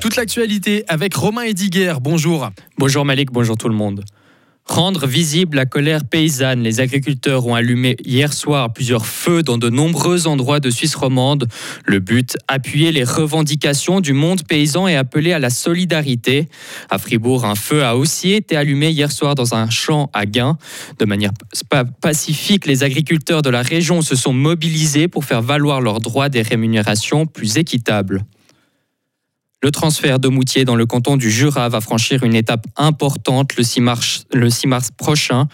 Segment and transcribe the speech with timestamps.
[0.00, 1.94] Toute l'actualité avec Romain Ediger.
[2.00, 2.50] Bonjour.
[2.76, 4.04] Bonjour Malik, bonjour tout le monde.
[4.64, 9.68] Rendre visible la colère paysanne, les agriculteurs ont allumé hier soir plusieurs feux dans de
[9.68, 11.48] nombreux endroits de Suisse romande.
[11.84, 16.48] Le but, appuyer les revendications du monde paysan et appeler à la solidarité.
[16.90, 20.56] À Fribourg, un feu a aussi été allumé hier soir dans un champ à Gain.
[20.98, 21.32] De manière
[22.00, 26.42] pacifique, les agriculteurs de la région se sont mobilisés pour faire valoir leurs droits des
[26.42, 28.24] rémunérations plus équitables.
[29.64, 33.62] Le transfert de Moutier dans le canton du Jura va franchir une étape importante le
[33.62, 35.46] 6 mars, le 6 mars prochain.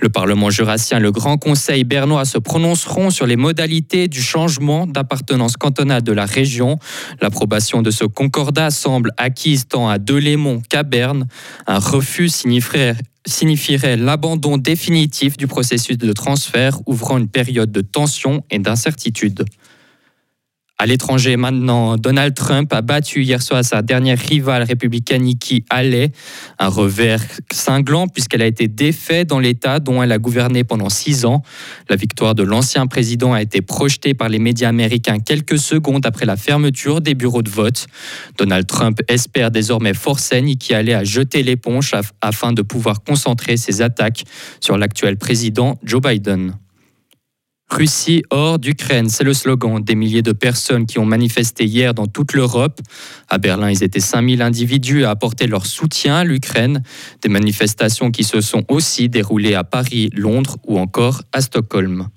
[0.00, 4.86] Le Parlement jurassien et le Grand Conseil bernois se prononceront sur les modalités du changement
[4.86, 6.78] d'appartenance cantonale de la région.
[7.20, 11.28] L'approbation de ce concordat semble acquise tant à Delémont qu'à Berne.
[11.66, 18.58] Un refus signifierait l'abandon définitif du processus de transfert, ouvrant une période de tension et
[18.58, 19.44] d'incertitude.
[20.82, 26.10] À l'étranger maintenant, Donald Trump a battu hier soir sa dernière rivale républicaine Nikki Haley,
[26.58, 31.26] un revers cinglant puisqu'elle a été défaite dans l'État dont elle a gouverné pendant six
[31.26, 31.42] ans.
[31.90, 36.24] La victoire de l'ancien président a été projetée par les médias américains quelques secondes après
[36.24, 37.86] la fermeture des bureaux de vote.
[38.38, 43.82] Donald Trump espère désormais forcer Nikki Haley à jeter l'éponge afin de pouvoir concentrer ses
[43.82, 44.24] attaques
[44.60, 46.54] sur l'actuel président Joe Biden.
[47.70, 52.06] Russie hors d'Ukraine, c'est le slogan des milliers de personnes qui ont manifesté hier dans
[52.06, 52.80] toute l'Europe.
[53.28, 56.82] À Berlin, ils étaient 5000 individus à apporter leur soutien à l'Ukraine.
[57.22, 62.08] Des manifestations qui se sont aussi déroulées à Paris, Londres ou encore à Stockholm.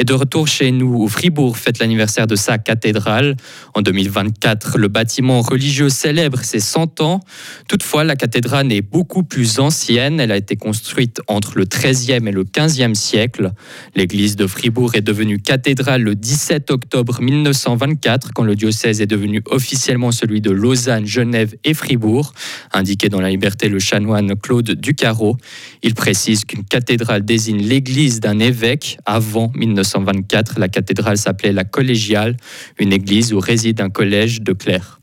[0.00, 3.36] Et de retour chez nous, où Fribourg fête l'anniversaire de sa cathédrale.
[3.74, 7.20] En 2024, le bâtiment religieux célèbre ses 100 ans.
[7.68, 10.20] Toutefois, la cathédrale est beaucoup plus ancienne.
[10.20, 13.50] Elle a été construite entre le XIIIe et le XVe siècle.
[13.96, 19.42] L'église de Fribourg est devenue cathédrale le 17 octobre 1924, quand le diocèse est devenu
[19.50, 22.34] officiellement celui de Lausanne, Genève et Fribourg,
[22.72, 25.36] indiqué dans la liberté le chanoine Claude Ducarreau.
[25.82, 29.87] Il précise qu'une cathédrale désigne l'église d'un évêque avant 1924.
[29.96, 32.36] 1924, la cathédrale s'appelait la Collégiale,
[32.78, 34.98] une église où réside un collège de clercs.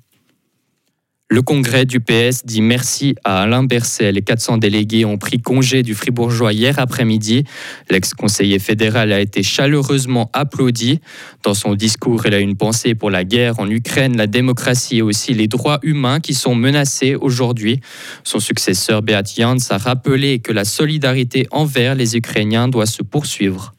[1.27, 4.11] Le congrès du PS dit merci à Alain Berset.
[4.11, 7.45] Les 400 délégués ont pris congé du Fribourgeois hier après-midi.
[7.89, 10.99] L'ex-conseiller fédéral a été chaleureusement applaudi.
[11.41, 15.01] Dans son discours, il a une pensée pour la guerre en Ukraine, la démocratie et
[15.01, 17.79] aussi les droits humains qui sont menacés aujourd'hui.
[18.23, 23.73] Son successeur Beat Jans a rappelé que la solidarité envers les Ukrainiens doit se poursuivre.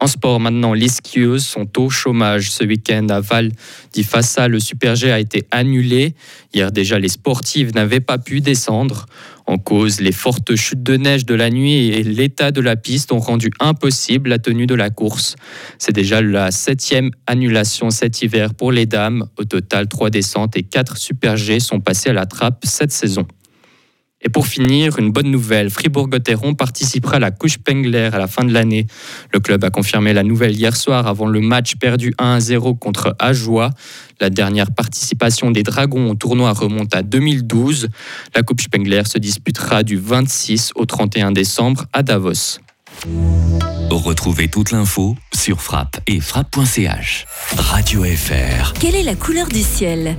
[0.00, 2.52] En sport, maintenant, les skieuses sont au chômage.
[2.52, 3.50] Ce week-end, à Val
[3.92, 6.14] d'Ifassa, le Super G a été annulé.
[6.54, 9.06] Hier déjà, les sportives n'avaient pas pu descendre.
[9.46, 13.10] En cause, les fortes chutes de neige de la nuit et l'état de la piste
[13.12, 15.34] ont rendu impossible la tenue de la course.
[15.78, 19.24] C'est déjà la septième annulation cet hiver pour les dames.
[19.36, 23.26] Au total, trois descentes et quatre Super G sont passés à la trappe cette saison.
[24.20, 28.44] Et pour finir, une bonne nouvelle, Fribourg-Gotteron participera à la couche Pengler à la fin
[28.44, 28.86] de l'année.
[29.32, 33.70] Le club a confirmé la nouvelle hier soir avant le match perdu 1-0 contre Ajoie.
[34.20, 37.88] La dernière participation des Dragons au tournoi remonte à 2012.
[38.34, 42.58] La Coupe Spengler se disputera du 26 au 31 décembre à Davos.
[43.90, 47.26] Retrouvez toute l'info sur frappe et frappe.ch.
[47.56, 48.72] Radio FR.
[48.74, 50.16] Quelle est la couleur du ciel?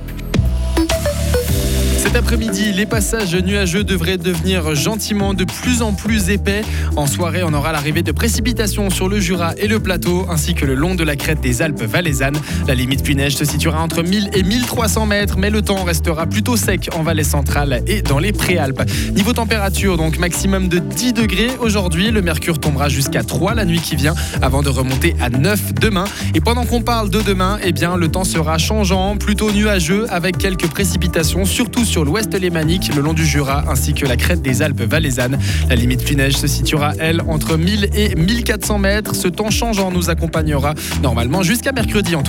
[2.00, 6.62] Cet après-midi, les passages nuageux devraient devenir gentiment de plus en plus épais.
[6.96, 10.64] En soirée, on aura l'arrivée de précipitations sur le Jura et le plateau, ainsi que
[10.64, 12.38] le long de la crête des Alpes valaisannes.
[12.66, 16.56] La limite pluie-neige se situera entre 1000 et 1300 mètres, mais le temps restera plutôt
[16.56, 18.82] sec en vallée centrale et dans les préalpes.
[19.14, 22.10] Niveau température, donc maximum de 10 degrés aujourd'hui.
[22.10, 26.04] Le mercure tombera jusqu'à 3 la nuit qui vient, avant de remonter à 9 demain.
[26.34, 30.38] Et pendant qu'on parle de demain, eh bien, le temps sera changeant, plutôt nuageux, avec
[30.38, 34.62] quelques précipitations, surtout sur l'ouest lémanique, le long du Jura, ainsi que la crête des
[34.62, 35.38] Alpes valaisannes.
[35.68, 39.14] La limite pluie-neige se situera, elle, entre 1000 et 1400 mètres.
[39.14, 42.28] Ce temps changeant nous accompagnera normalement jusqu'à mercredi en tout cas.